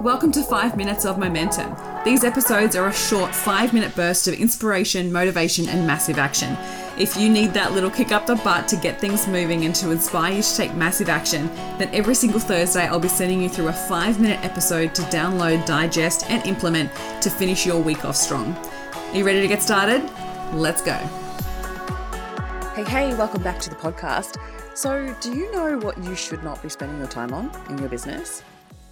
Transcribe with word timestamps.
Welcome 0.00 0.32
to 0.32 0.42
5 0.42 0.78
Minutes 0.78 1.04
of 1.04 1.18
Momentum. 1.18 1.76
These 2.06 2.24
episodes 2.24 2.74
are 2.74 2.88
a 2.88 2.92
short 2.92 3.34
5 3.34 3.74
minute 3.74 3.94
burst 3.94 4.28
of 4.28 4.32
inspiration, 4.32 5.12
motivation, 5.12 5.68
and 5.68 5.86
massive 5.86 6.18
action. 6.18 6.56
If 6.98 7.18
you 7.18 7.28
need 7.28 7.52
that 7.52 7.74
little 7.74 7.90
kick 7.90 8.10
up 8.10 8.24
the 8.24 8.36
butt 8.36 8.66
to 8.68 8.76
get 8.76 8.98
things 8.98 9.28
moving 9.28 9.66
and 9.66 9.74
to 9.74 9.90
inspire 9.90 10.32
you 10.32 10.42
to 10.42 10.56
take 10.56 10.74
massive 10.74 11.10
action, 11.10 11.48
then 11.76 11.90
every 11.94 12.14
single 12.14 12.40
Thursday 12.40 12.86
I'll 12.86 12.98
be 12.98 13.08
sending 13.08 13.42
you 13.42 13.50
through 13.50 13.68
a 13.68 13.74
5 13.74 14.18
minute 14.18 14.42
episode 14.42 14.94
to 14.94 15.02
download, 15.02 15.66
digest, 15.66 16.24
and 16.30 16.46
implement 16.46 16.90
to 17.20 17.28
finish 17.28 17.66
your 17.66 17.78
week 17.78 18.02
off 18.06 18.16
strong. 18.16 18.54
Are 18.94 19.14
you 19.14 19.26
ready 19.26 19.42
to 19.42 19.48
get 19.48 19.60
started? 19.60 20.02
Let's 20.54 20.80
go. 20.80 20.94
Hey, 22.74 22.84
hey, 22.84 23.14
welcome 23.16 23.42
back 23.42 23.60
to 23.60 23.68
the 23.68 23.76
podcast. 23.76 24.38
So, 24.74 25.14
do 25.20 25.36
you 25.36 25.52
know 25.52 25.78
what 25.78 26.02
you 26.02 26.14
should 26.14 26.42
not 26.42 26.62
be 26.62 26.70
spending 26.70 26.96
your 26.96 27.08
time 27.08 27.34
on 27.34 27.50
in 27.68 27.76
your 27.76 27.90
business? 27.90 28.42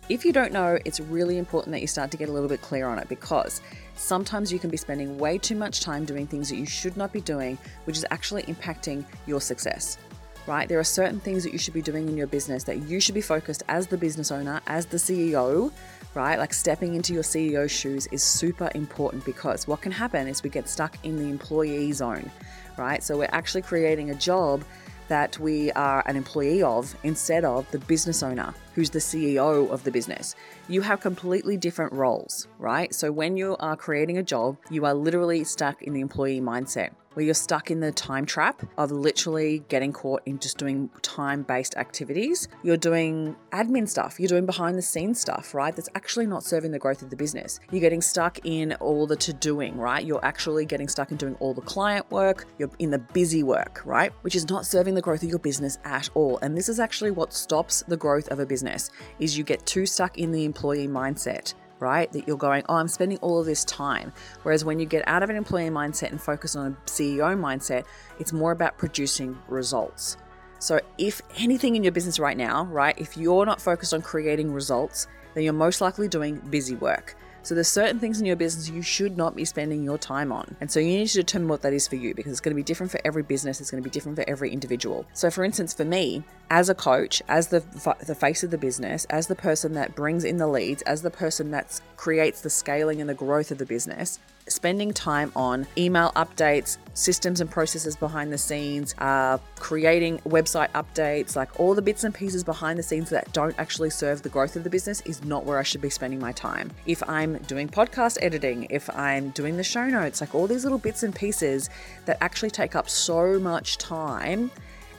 If 0.08 0.24
you 0.24 0.32
don't 0.32 0.52
know, 0.52 0.78
it's 0.86 1.00
really 1.00 1.36
important 1.36 1.72
that 1.72 1.82
you 1.82 1.86
start 1.86 2.10
to 2.12 2.16
get 2.16 2.30
a 2.30 2.32
little 2.32 2.48
bit 2.48 2.62
clear 2.62 2.86
on 2.86 2.98
it 2.98 3.10
because 3.10 3.60
sometimes 3.94 4.50
you 4.50 4.58
can 4.58 4.70
be 4.70 4.78
spending 4.78 5.18
way 5.18 5.36
too 5.36 5.54
much 5.54 5.82
time 5.82 6.06
doing 6.06 6.26
things 6.26 6.48
that 6.48 6.56
you 6.56 6.64
should 6.64 6.96
not 6.96 7.12
be 7.12 7.20
doing, 7.20 7.58
which 7.84 7.98
is 7.98 8.06
actually 8.10 8.44
impacting 8.44 9.04
your 9.26 9.38
success. 9.38 9.98
Right? 10.46 10.66
There 10.66 10.78
are 10.78 10.84
certain 10.84 11.20
things 11.20 11.44
that 11.44 11.52
you 11.52 11.58
should 11.58 11.74
be 11.74 11.82
doing 11.82 12.08
in 12.08 12.16
your 12.16 12.26
business 12.26 12.64
that 12.64 12.88
you 12.88 13.00
should 13.00 13.14
be 13.14 13.20
focused 13.20 13.64
as 13.68 13.86
the 13.86 13.98
business 13.98 14.32
owner, 14.32 14.62
as 14.66 14.86
the 14.86 14.96
CEO, 14.96 15.70
right? 16.14 16.38
Like 16.38 16.54
stepping 16.54 16.94
into 16.94 17.12
your 17.12 17.22
CEO 17.22 17.68
shoes 17.68 18.06
is 18.06 18.22
super 18.22 18.70
important 18.74 19.26
because 19.26 19.68
what 19.68 19.82
can 19.82 19.92
happen 19.92 20.26
is 20.26 20.42
we 20.42 20.48
get 20.48 20.70
stuck 20.70 20.96
in 21.04 21.16
the 21.16 21.24
employee 21.24 21.92
zone, 21.92 22.30
right? 22.78 23.02
So 23.02 23.18
we're 23.18 23.28
actually 23.30 23.60
creating 23.60 24.08
a 24.08 24.14
job 24.14 24.64
that 25.08 25.38
we 25.38 25.72
are 25.72 26.02
an 26.06 26.16
employee 26.16 26.62
of 26.62 26.94
instead 27.02 27.44
of 27.44 27.70
the 27.70 27.78
business 27.80 28.22
owner 28.22 28.54
who's 28.74 28.90
the 28.90 28.98
CEO 28.98 29.70
of 29.70 29.82
the 29.84 29.90
business. 29.90 30.34
You 30.68 30.82
have 30.82 31.00
completely 31.00 31.56
different 31.56 31.92
roles, 31.92 32.46
right? 32.58 32.94
So 32.94 33.10
when 33.10 33.36
you 33.36 33.56
are 33.58 33.76
creating 33.76 34.18
a 34.18 34.22
job, 34.22 34.56
you 34.70 34.84
are 34.84 34.94
literally 34.94 35.44
stuck 35.44 35.82
in 35.82 35.92
the 35.94 36.00
employee 36.00 36.40
mindset 36.40 36.90
where 37.18 37.24
you're 37.24 37.34
stuck 37.34 37.68
in 37.68 37.80
the 37.80 37.90
time 37.90 38.24
trap 38.24 38.62
of 38.78 38.92
literally 38.92 39.64
getting 39.68 39.92
caught 39.92 40.22
in 40.24 40.38
just 40.38 40.56
doing 40.56 40.88
time 41.02 41.42
based 41.42 41.76
activities. 41.76 42.46
You're 42.62 42.76
doing 42.76 43.34
admin 43.50 43.88
stuff, 43.88 44.20
you're 44.20 44.28
doing 44.28 44.46
behind 44.46 44.78
the 44.78 44.82
scenes 44.82 45.18
stuff, 45.18 45.52
right? 45.52 45.74
That's 45.74 45.88
actually 45.96 46.26
not 46.26 46.44
serving 46.44 46.70
the 46.70 46.78
growth 46.78 47.02
of 47.02 47.10
the 47.10 47.16
business. 47.16 47.58
You're 47.72 47.80
getting 47.80 48.00
stuck 48.00 48.38
in 48.44 48.74
all 48.74 49.04
the 49.04 49.16
to 49.16 49.32
doing, 49.32 49.76
right? 49.76 50.04
You're 50.04 50.24
actually 50.24 50.64
getting 50.64 50.86
stuck 50.86 51.10
in 51.10 51.16
doing 51.16 51.34
all 51.40 51.54
the 51.54 51.60
client 51.60 52.08
work, 52.12 52.46
you're 52.56 52.70
in 52.78 52.92
the 52.92 53.00
busy 53.00 53.42
work, 53.42 53.82
right? 53.84 54.12
Which 54.22 54.36
is 54.36 54.48
not 54.48 54.64
serving 54.64 54.94
the 54.94 55.02
growth 55.02 55.24
of 55.24 55.28
your 55.28 55.40
business 55.40 55.76
at 55.84 56.08
all. 56.14 56.38
And 56.40 56.56
this 56.56 56.68
is 56.68 56.78
actually 56.78 57.10
what 57.10 57.32
stops 57.32 57.82
the 57.88 57.96
growth 57.96 58.28
of 58.28 58.38
a 58.38 58.46
business 58.46 58.92
is 59.18 59.36
you 59.36 59.42
get 59.42 59.66
too 59.66 59.86
stuck 59.86 60.18
in 60.18 60.30
the 60.30 60.44
employee 60.44 60.86
mindset 60.86 61.54
right? 61.80 62.10
That 62.12 62.26
you're 62.26 62.36
going, 62.36 62.64
oh, 62.68 62.74
I'm 62.74 62.88
spending 62.88 63.18
all 63.18 63.40
of 63.40 63.46
this 63.46 63.64
time. 63.64 64.12
Whereas 64.42 64.64
when 64.64 64.78
you 64.78 64.86
get 64.86 65.06
out 65.06 65.22
of 65.22 65.30
an 65.30 65.36
employee 65.36 65.70
mindset 65.70 66.10
and 66.10 66.20
focus 66.20 66.56
on 66.56 66.66
a 66.72 66.88
CEO 66.88 67.38
mindset, 67.38 67.84
it's 68.18 68.32
more 68.32 68.52
about 68.52 68.78
producing 68.78 69.38
results. 69.48 70.16
So, 70.60 70.80
if 70.98 71.22
anything 71.36 71.76
in 71.76 71.84
your 71.84 71.92
business 71.92 72.18
right 72.18 72.36
now, 72.36 72.64
right, 72.64 72.98
if 72.98 73.16
you're 73.16 73.46
not 73.46 73.60
focused 73.60 73.94
on 73.94 74.02
creating 74.02 74.52
results, 74.52 75.06
then 75.34 75.44
you're 75.44 75.52
most 75.52 75.80
likely 75.80 76.08
doing 76.08 76.40
busy 76.50 76.74
work. 76.74 77.16
So 77.48 77.54
there's 77.54 77.66
certain 77.66 77.98
things 77.98 78.20
in 78.20 78.26
your 78.26 78.36
business 78.36 78.68
you 78.68 78.82
should 78.82 79.16
not 79.16 79.34
be 79.34 79.46
spending 79.46 79.82
your 79.82 79.96
time 79.96 80.32
on. 80.32 80.54
And 80.60 80.70
so 80.70 80.80
you 80.80 80.98
need 80.98 81.06
to 81.06 81.14
determine 81.14 81.48
what 81.48 81.62
that 81.62 81.72
is 81.72 81.88
for 81.88 81.96
you 81.96 82.14
because 82.14 82.30
it's 82.30 82.42
going 82.42 82.54
to 82.54 82.56
be 82.56 82.62
different 82.62 82.92
for 82.92 83.00
every 83.06 83.22
business, 83.22 83.58
it's 83.58 83.70
going 83.70 83.82
to 83.82 83.88
be 83.88 83.90
different 83.90 84.18
for 84.18 84.24
every 84.28 84.52
individual. 84.52 85.06
So 85.14 85.30
for 85.30 85.44
instance, 85.44 85.72
for 85.72 85.86
me, 85.86 86.24
as 86.50 86.68
a 86.68 86.74
coach, 86.74 87.22
as 87.26 87.46
the 87.48 87.60
the 88.06 88.14
face 88.14 88.44
of 88.44 88.50
the 88.50 88.58
business, 88.58 89.06
as 89.06 89.28
the 89.28 89.34
person 89.34 89.72
that 89.72 89.94
brings 89.94 90.24
in 90.24 90.36
the 90.36 90.46
leads, 90.46 90.82
as 90.82 91.00
the 91.00 91.10
person 91.10 91.50
that 91.52 91.80
creates 91.96 92.42
the 92.42 92.50
scaling 92.50 93.00
and 93.00 93.08
the 93.08 93.14
growth 93.14 93.50
of 93.50 93.56
the 93.56 93.64
business, 93.64 94.18
spending 94.52 94.92
time 94.92 95.32
on 95.34 95.66
email 95.76 96.12
updates, 96.16 96.78
systems 96.94 97.40
and 97.40 97.50
processes 97.50 97.96
behind 97.96 98.32
the 98.32 98.38
scenes, 98.38 98.94
uh, 98.98 99.38
creating 99.56 100.18
website 100.20 100.70
updates, 100.72 101.36
like 101.36 101.58
all 101.60 101.74
the 101.74 101.82
bits 101.82 102.04
and 102.04 102.14
pieces 102.14 102.42
behind 102.42 102.78
the 102.78 102.82
scenes 102.82 103.10
that 103.10 103.32
don't 103.32 103.54
actually 103.58 103.90
serve 103.90 104.22
the 104.22 104.28
growth 104.28 104.56
of 104.56 104.64
the 104.64 104.70
business 104.70 105.00
is 105.02 105.24
not 105.24 105.44
where 105.44 105.58
I 105.58 105.62
should 105.62 105.80
be 105.80 105.90
spending 105.90 106.18
my 106.18 106.32
time. 106.32 106.70
If 106.86 107.02
I'm 107.08 107.38
doing 107.38 107.68
podcast 107.68 108.18
editing, 108.22 108.66
if 108.70 108.88
I'm 108.96 109.30
doing 109.30 109.56
the 109.56 109.64
show 109.64 109.86
notes, 109.86 110.20
like 110.20 110.34
all 110.34 110.46
these 110.46 110.64
little 110.64 110.78
bits 110.78 111.02
and 111.02 111.14
pieces 111.14 111.70
that 112.06 112.18
actually 112.20 112.50
take 112.50 112.74
up 112.74 112.88
so 112.88 113.38
much 113.38 113.78
time 113.78 114.50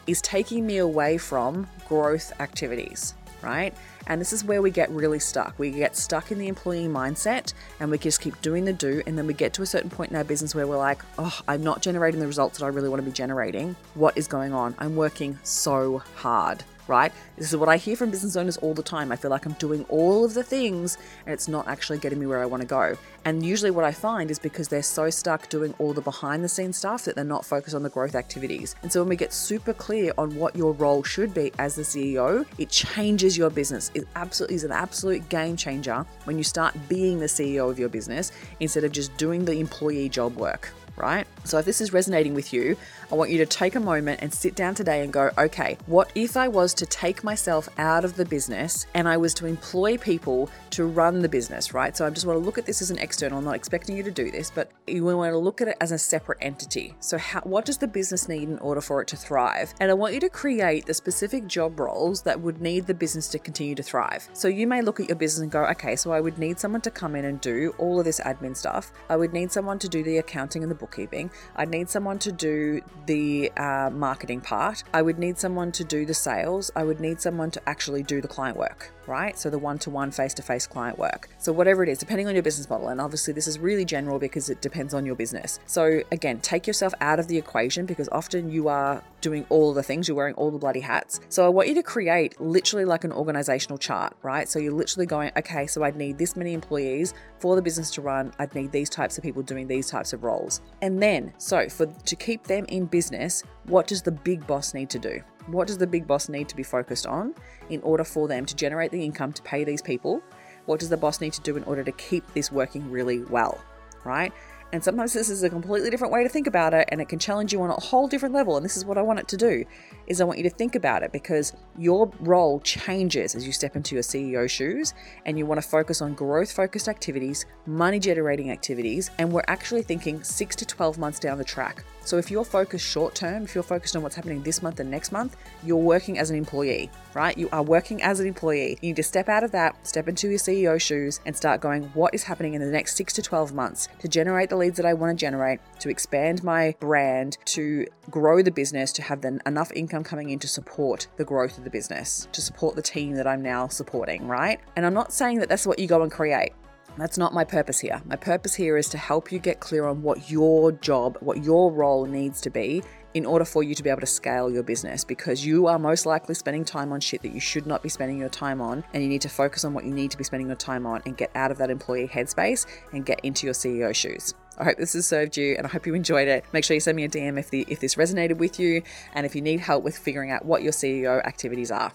is 0.07 0.21
taking 0.21 0.65
me 0.65 0.77
away 0.77 1.17
from 1.17 1.67
growth 1.87 2.31
activities, 2.39 3.13
right? 3.41 3.73
And 4.07 4.19
this 4.19 4.33
is 4.33 4.43
where 4.43 4.61
we 4.61 4.71
get 4.71 4.89
really 4.89 5.19
stuck. 5.19 5.57
We 5.57 5.71
get 5.71 5.95
stuck 5.95 6.31
in 6.31 6.39
the 6.39 6.47
employee 6.47 6.87
mindset 6.87 7.53
and 7.79 7.91
we 7.91 7.97
just 7.97 8.21
keep 8.21 8.39
doing 8.41 8.65
the 8.65 8.73
do. 8.73 9.03
And 9.05 9.17
then 9.17 9.27
we 9.27 9.33
get 9.33 9.53
to 9.53 9.61
a 9.61 9.65
certain 9.65 9.89
point 9.89 10.11
in 10.11 10.17
our 10.17 10.23
business 10.23 10.55
where 10.55 10.67
we're 10.67 10.77
like, 10.77 11.01
oh, 11.17 11.39
I'm 11.47 11.63
not 11.63 11.81
generating 11.81 12.19
the 12.19 12.27
results 12.27 12.59
that 12.59 12.65
I 12.65 12.69
really 12.69 12.89
want 12.89 13.01
to 13.01 13.05
be 13.05 13.11
generating. 13.11 13.75
What 13.93 14.17
is 14.17 14.27
going 14.27 14.53
on? 14.53 14.75
I'm 14.79 14.95
working 14.95 15.37
so 15.43 15.99
hard 16.15 16.63
right? 16.89 17.13
This 17.37 17.49
is 17.49 17.55
what 17.55 17.69
I 17.69 17.77
hear 17.77 17.95
from 17.95 18.09
business 18.09 18.35
owners 18.35 18.57
all 18.57 18.73
the 18.73 18.83
time. 18.83 19.11
I 19.11 19.15
feel 19.15 19.31
like 19.31 19.45
I'm 19.45 19.53
doing 19.53 19.85
all 19.87 20.25
of 20.25 20.33
the 20.33 20.43
things 20.43 20.97
and 21.25 21.33
it's 21.33 21.47
not 21.47 21.67
actually 21.67 21.99
getting 21.99 22.19
me 22.19 22.25
where 22.25 22.41
I 22.41 22.45
want 22.45 22.61
to 22.61 22.67
go. 22.67 22.97
And 23.25 23.45
usually, 23.45 23.71
what 23.71 23.85
I 23.85 23.91
find 23.91 24.31
is 24.31 24.39
because 24.39 24.67
they're 24.67 24.81
so 24.81 25.09
stuck 25.09 25.49
doing 25.49 25.73
all 25.77 25.93
the 25.93 26.01
behind 26.01 26.43
the 26.43 26.49
scenes 26.49 26.77
stuff 26.77 27.05
that 27.05 27.15
they're 27.15 27.23
not 27.23 27.45
focused 27.45 27.75
on 27.75 27.83
the 27.83 27.89
growth 27.89 28.15
activities. 28.15 28.75
And 28.81 28.91
so, 28.91 29.01
when 29.01 29.09
we 29.09 29.15
get 29.15 29.33
super 29.33 29.73
clear 29.73 30.13
on 30.17 30.35
what 30.35 30.55
your 30.55 30.73
role 30.73 31.03
should 31.03 31.33
be 31.33 31.51
as 31.59 31.75
the 31.75 31.83
CEO, 31.83 32.45
it 32.57 32.69
changes 32.69 33.37
your 33.37 33.49
business. 33.49 33.91
It 33.93 34.07
absolutely 34.15 34.55
is 34.55 34.63
an 34.63 34.71
absolute 34.71 35.27
game 35.29 35.55
changer 35.55 36.05
when 36.23 36.37
you 36.37 36.43
start 36.43 36.75
being 36.87 37.19
the 37.19 37.27
CEO 37.27 37.69
of 37.69 37.77
your 37.77 37.89
business 37.89 38.31
instead 38.61 38.83
of 38.83 38.91
just 38.91 39.15
doing 39.17 39.45
the 39.45 39.59
employee 39.59 40.09
job 40.09 40.35
work 40.35 40.71
right? 40.99 41.25
So 41.45 41.57
if 41.57 41.65
this 41.65 41.81
is 41.81 41.93
resonating 41.93 42.33
with 42.33 42.53
you, 42.53 42.77
I 43.11 43.15
want 43.15 43.31
you 43.31 43.37
to 43.39 43.45
take 43.45 43.75
a 43.75 43.79
moment 43.79 44.19
and 44.21 44.31
sit 44.31 44.55
down 44.55 44.75
today 44.75 45.03
and 45.03 45.11
go, 45.11 45.31
okay, 45.37 45.77
what 45.87 46.11
if 46.13 46.37
I 46.37 46.47
was 46.47 46.73
to 46.75 46.85
take 46.85 47.23
myself 47.23 47.67
out 47.77 48.05
of 48.05 48.15
the 48.15 48.25
business 48.25 48.85
and 48.93 49.07
I 49.07 49.17
was 49.17 49.33
to 49.35 49.47
employ 49.47 49.97
people 49.97 50.49
to 50.71 50.85
run 50.85 51.21
the 51.21 51.29
business, 51.29 51.73
right? 51.73 51.95
So 51.95 52.05
I 52.05 52.09
just 52.09 52.25
want 52.25 52.39
to 52.39 52.45
look 52.45 52.57
at 52.57 52.65
this 52.65 52.81
as 52.81 52.91
an 52.91 52.99
external, 52.99 53.39
I'm 53.39 53.45
not 53.45 53.55
expecting 53.55 53.97
you 53.97 54.03
to 54.03 54.11
do 54.11 54.29
this, 54.29 54.51
but 54.51 54.71
you 54.85 55.03
want 55.05 55.31
to 55.31 55.37
look 55.37 55.61
at 55.61 55.69
it 55.69 55.77
as 55.81 55.91
a 55.91 55.97
separate 55.97 56.37
entity. 56.41 56.93
So 56.99 57.17
how, 57.17 57.41
what 57.41 57.65
does 57.65 57.77
the 57.77 57.87
business 57.87 58.29
need 58.29 58.49
in 58.49 58.59
order 58.59 58.81
for 58.81 59.01
it 59.01 59.07
to 59.09 59.15
thrive? 59.15 59.73
And 59.79 59.89
I 59.89 59.93
want 59.93 60.13
you 60.13 60.19
to 60.19 60.29
create 60.29 60.85
the 60.85 60.93
specific 60.93 61.47
job 61.47 61.79
roles 61.79 62.21
that 62.23 62.39
would 62.39 62.61
need 62.61 62.85
the 62.85 62.93
business 62.93 63.27
to 63.29 63.39
continue 63.39 63.75
to 63.75 63.83
thrive. 63.83 64.27
So 64.33 64.47
you 64.47 64.67
may 64.67 64.81
look 64.81 64.99
at 64.99 65.07
your 65.07 65.15
business 65.15 65.41
and 65.41 65.51
go, 65.51 65.65
okay, 65.65 65.95
so 65.95 66.11
I 66.11 66.21
would 66.21 66.37
need 66.37 66.59
someone 66.59 66.81
to 66.81 66.91
come 66.91 67.15
in 67.15 67.25
and 67.25 67.41
do 67.41 67.73
all 67.77 67.99
of 67.99 68.05
this 68.05 68.19
admin 68.19 68.55
stuff. 68.55 68.91
I 69.09 69.15
would 69.15 69.33
need 69.33 69.51
someone 69.51 69.79
to 69.79 69.89
do 69.89 70.03
the 70.03 70.17
accounting 70.17 70.61
and 70.61 70.71
the 70.71 70.75
bookkeeping. 70.89 71.29
I'd 71.55 71.69
need 71.69 71.89
someone 71.89 72.19
to 72.19 72.31
do 72.31 72.81
the 73.05 73.51
uh, 73.55 73.89
marketing 73.91 74.41
part. 74.41 74.83
I 74.93 75.01
would 75.01 75.19
need 75.19 75.37
someone 75.37 75.71
to 75.73 75.83
do 75.83 76.05
the 76.05 76.13
sales. 76.13 76.71
I 76.75 76.83
would 76.83 76.99
need 76.99 77.21
someone 77.21 77.51
to 77.51 77.69
actually 77.69 78.03
do 78.03 78.21
the 78.21 78.27
client 78.27 78.57
work 78.57 78.91
right? 79.09 79.37
So 79.37 79.49
the 79.49 79.59
one 79.59 79.79
to 79.79 79.89
one 79.89 80.11
face 80.11 80.33
to 80.35 80.41
face 80.41 80.67
client 80.67 80.97
work. 80.97 81.29
So 81.39 81.51
whatever 81.51 81.83
it 81.83 81.89
is, 81.89 81.97
depending 81.97 82.27
on 82.27 82.33
your 82.33 82.43
business 82.43 82.69
model, 82.69 82.87
and 82.87 83.01
obviously 83.01 83.33
this 83.33 83.47
is 83.47 83.59
really 83.59 83.85
general 83.85 84.19
because 84.19 84.49
it 84.49 84.61
depends 84.61 84.93
on 84.93 85.05
your 85.05 85.15
business. 85.15 85.59
So 85.65 86.01
again, 86.11 86.39
take 86.39 86.67
yourself 86.67 86.93
out 87.01 87.19
of 87.19 87.27
the 87.27 87.37
equation 87.37 87.85
because 87.85 88.07
often 88.09 88.51
you 88.51 88.67
are 88.67 89.03
doing 89.21 89.45
all 89.49 89.73
the 89.73 89.83
things, 89.83 90.07
you're 90.07 90.15
wearing 90.15 90.35
all 90.35 90.51
the 90.51 90.57
bloody 90.57 90.79
hats. 90.79 91.19
So 91.29 91.45
I 91.45 91.49
want 91.49 91.67
you 91.67 91.75
to 91.75 91.83
create 91.83 92.39
literally 92.39 92.85
like 92.85 93.03
an 93.03 93.11
organizational 93.11 93.77
chart, 93.77 94.15
right? 94.23 94.47
So 94.47 94.59
you're 94.59 94.73
literally 94.73 95.05
going, 95.05 95.31
okay, 95.37 95.67
so 95.67 95.83
I'd 95.83 95.95
need 95.95 96.17
this 96.17 96.35
many 96.35 96.53
employees 96.53 97.13
for 97.39 97.55
the 97.55 97.61
business 97.61 97.91
to 97.91 98.01
run. 98.01 98.31
I'd 98.39 98.53
need 98.55 98.71
these 98.71 98.89
types 98.89 99.17
of 99.17 99.23
people 99.23 99.41
doing 99.41 99.67
these 99.67 99.89
types 99.89 100.13
of 100.13 100.23
roles. 100.23 100.61
And 100.81 101.01
then, 101.01 101.33
so 101.37 101.67
for 101.69 101.87
to 101.87 102.15
keep 102.15 102.43
them 102.43 102.65
in 102.69 102.85
business, 102.85 103.43
what 103.65 103.87
does 103.87 104.01
the 104.01 104.11
big 104.11 104.45
boss 104.47 104.73
need 104.73 104.89
to 104.91 104.99
do? 104.99 105.21
What 105.51 105.67
does 105.67 105.79
the 105.79 105.87
big 105.87 106.05
boss 106.05 106.29
need 106.29 106.47
to 106.49 106.55
be 106.55 106.63
focused 106.63 107.07
on 107.07 107.33
in 107.69 107.81
order 107.81 108.03
for 108.03 108.27
them 108.27 108.45
to 108.45 108.55
generate 108.55 108.91
the 108.91 109.03
income 109.03 109.33
to 109.33 109.41
pay 109.41 109.63
these 109.63 109.81
people? 109.81 110.21
What 110.65 110.79
does 110.79 110.89
the 110.89 110.97
boss 110.97 111.21
need 111.21 111.33
to 111.33 111.41
do 111.41 111.57
in 111.57 111.63
order 111.63 111.83
to 111.83 111.91
keep 111.93 112.23
this 112.33 112.51
working 112.51 112.91
really 112.91 113.23
well? 113.23 113.59
Right? 114.03 114.31
And 114.71 114.83
sometimes 114.83 115.13
this 115.13 115.29
is 115.29 115.41
a 115.41 115.49
completely 115.49 115.89
different 115.89 116.13
way 116.13 116.21
to 116.21 116.29
think 116.29 116.45
about 116.45 116.75
it 116.75 116.87
and 116.91 117.01
it 117.01 117.09
can 117.09 117.17
challenge 117.17 117.51
you 117.51 117.61
on 117.63 117.71
a 117.71 117.79
whole 117.79 118.07
different 118.07 118.35
level. 118.35 118.55
And 118.55 118.63
this 118.63 118.77
is 118.77 118.85
what 118.85 118.99
I 118.99 119.01
want 119.01 119.17
it 119.17 119.27
to 119.29 119.37
do 119.37 119.65
is 120.05 120.21
I 120.21 120.25
want 120.25 120.37
you 120.37 120.43
to 120.43 120.49
think 120.51 120.75
about 120.75 121.01
it 121.01 121.11
because 121.11 121.53
your 121.75 122.11
role 122.19 122.59
changes 122.59 123.33
as 123.33 123.47
you 123.47 123.51
step 123.51 123.75
into 123.75 123.95
your 123.95 124.03
CEO 124.03 124.47
shoes 124.47 124.93
and 125.25 125.39
you 125.39 125.47
want 125.47 125.59
to 125.59 125.67
focus 125.67 126.03
on 126.03 126.13
growth 126.13 126.51
focused 126.51 126.87
activities, 126.87 127.47
money 127.65 127.97
generating 127.97 128.51
activities, 128.51 129.09
and 129.17 129.31
we're 129.31 129.41
actually 129.47 129.81
thinking 129.81 130.21
6 130.21 130.55
to 130.57 130.65
12 130.65 130.99
months 130.99 131.17
down 131.17 131.39
the 131.39 131.43
track. 131.43 131.83
So 132.09 132.17
if 132.17 132.31
you're 132.31 132.43
focused 132.43 132.87
short 132.87 133.13
term, 133.13 133.43
if 133.43 133.53
you're 133.53 133.63
focused 133.63 133.95
on 133.95 134.01
what's 134.01 134.15
happening 134.15 134.41
this 134.41 134.63
month 134.63 134.79
and 134.79 134.89
next 134.89 135.11
month, 135.11 135.37
you're 135.63 135.77
working 135.77 136.17
as 136.17 136.31
an 136.31 136.35
employee, 136.35 136.89
right? 137.13 137.37
You 137.37 137.49
are 137.51 137.61
working 137.61 138.01
as 138.01 138.19
an 138.19 138.25
employee. 138.25 138.79
You 138.81 138.89
need 138.89 138.95
to 138.95 139.03
step 139.03 139.29
out 139.29 139.43
of 139.43 139.51
that, 139.51 139.85
step 139.85 140.07
into 140.07 140.27
your 140.27 140.39
CEO 140.39 140.81
shoes, 140.81 141.19
and 141.27 141.37
start 141.37 141.61
going, 141.61 141.83
what 141.93 142.15
is 142.15 142.23
happening 142.23 142.55
in 142.55 142.61
the 142.61 142.71
next 142.71 142.95
six 142.95 143.13
to 143.13 143.21
12 143.21 143.53
months 143.53 143.89
to 143.99 144.07
generate 144.07 144.49
the 144.49 144.55
leads 144.55 144.77
that 144.77 144.87
I 144.87 144.93
want 144.95 145.19
to 145.19 145.23
generate, 145.23 145.59
to 145.81 145.89
expand 145.91 146.43
my 146.43 146.73
brand, 146.79 147.37
to 147.45 147.85
grow 148.09 148.41
the 148.41 148.49
business, 148.49 148.91
to 148.93 149.03
have 149.03 149.23
enough 149.23 149.71
income 149.73 150.03
coming 150.03 150.31
in 150.31 150.39
to 150.39 150.47
support 150.47 151.05
the 151.17 151.25
growth 151.25 151.59
of 151.59 151.63
the 151.63 151.69
business, 151.69 152.27
to 152.31 152.41
support 152.41 152.75
the 152.75 152.81
team 152.81 153.13
that 153.17 153.27
I'm 153.27 153.43
now 153.43 153.67
supporting, 153.67 154.27
right? 154.27 154.59
And 154.75 154.83
I'm 154.83 154.95
not 154.95 155.13
saying 155.13 155.37
that 155.41 155.49
that's 155.49 155.67
what 155.67 155.77
you 155.77 155.85
go 155.85 156.01
and 156.01 156.11
create. 156.11 156.53
That's 156.99 157.17
not 157.17 157.33
my 157.33 157.45
purpose 157.45 157.79
here. 157.79 158.01
My 158.05 158.17
purpose 158.17 158.53
here 158.53 158.75
is 158.75 158.89
to 158.89 158.97
help 158.97 159.31
you 159.31 159.39
get 159.39 159.61
clear 159.61 159.85
on 159.85 160.01
what 160.01 160.29
your 160.29 160.73
job, 160.73 161.17
what 161.21 161.41
your 161.43 161.71
role 161.71 162.05
needs 162.05 162.41
to 162.41 162.49
be 162.49 162.83
in 163.13 163.25
order 163.25 163.45
for 163.45 163.63
you 163.63 163.73
to 163.73 163.81
be 163.81 163.89
able 163.89 164.01
to 164.01 164.05
scale 164.05 164.51
your 164.51 164.63
business 164.63 165.05
because 165.05 165.45
you 165.45 165.67
are 165.67 165.79
most 165.79 166.05
likely 166.05 166.35
spending 166.35 166.65
time 166.65 166.91
on 166.91 166.99
shit 166.99 167.21
that 167.21 167.33
you 167.33 167.39
should 167.39 167.65
not 167.65 167.81
be 167.81 167.89
spending 167.89 168.17
your 168.17 168.29
time 168.29 168.61
on 168.61 168.83
and 168.93 169.01
you 169.01 169.07
need 169.07 169.21
to 169.21 169.29
focus 169.29 169.63
on 169.63 169.73
what 169.73 169.85
you 169.85 169.93
need 169.93 170.11
to 170.11 170.17
be 170.17 170.25
spending 170.25 170.47
your 170.47 170.57
time 170.57 170.85
on 170.85 171.01
and 171.05 171.17
get 171.17 171.31
out 171.35 171.51
of 171.51 171.57
that 171.57 171.69
employee 171.69 172.07
headspace 172.07 172.67
and 172.91 173.05
get 173.05 173.19
into 173.23 173.47
your 173.47 173.53
CEO 173.53 173.95
shoes. 173.95 174.33
I 174.57 174.65
hope 174.65 174.77
this 174.77 174.93
has 174.93 175.07
served 175.07 175.37
you 175.37 175.55
and 175.55 175.65
I 175.65 175.69
hope 175.69 175.87
you 175.87 175.95
enjoyed 175.95 176.27
it. 176.27 176.43
Make 176.51 176.65
sure 176.65 176.75
you 176.75 176.81
send 176.81 176.97
me 176.97 177.05
a 177.05 177.09
DM 177.09 177.39
if 177.39 177.49
the 177.49 177.65
if 177.69 177.79
this 177.79 177.95
resonated 177.95 178.37
with 178.37 178.59
you 178.59 178.83
and 179.13 179.25
if 179.25 179.35
you 179.35 179.41
need 179.41 179.61
help 179.61 179.85
with 179.85 179.97
figuring 179.97 180.31
out 180.31 180.43
what 180.43 180.63
your 180.63 180.73
CEO 180.73 181.25
activities 181.25 181.71
are. 181.71 181.93